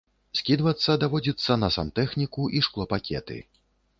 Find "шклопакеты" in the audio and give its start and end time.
2.69-3.37